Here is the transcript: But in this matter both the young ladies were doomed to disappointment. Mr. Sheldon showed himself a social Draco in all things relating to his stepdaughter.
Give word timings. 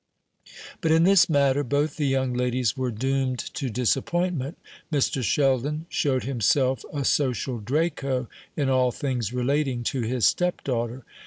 But 0.81 0.89
in 0.91 1.03
this 1.03 1.29
matter 1.29 1.63
both 1.63 1.97
the 1.97 2.07
young 2.07 2.33
ladies 2.33 2.75
were 2.75 2.89
doomed 2.89 3.37
to 3.53 3.69
disappointment. 3.69 4.57
Mr. 4.91 5.21
Sheldon 5.21 5.85
showed 5.89 6.23
himself 6.23 6.83
a 6.91 7.05
social 7.05 7.59
Draco 7.59 8.27
in 8.57 8.67
all 8.67 8.91
things 8.91 9.31
relating 9.31 9.83
to 9.83 10.01
his 10.01 10.25
stepdaughter. 10.25 11.05